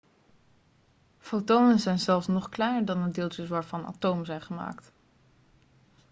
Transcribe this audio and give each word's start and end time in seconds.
fotonen 1.19 1.79
zijn 1.79 1.99
zelfs 1.99 2.27
nog 2.27 2.49
kleiner 2.49 2.85
dan 2.85 3.03
de 3.03 3.09
deeltjes 3.11 3.47
waarvan 3.49 3.85
atomen 3.85 4.25
zijn 4.25 4.41
gemaakt 4.41 4.91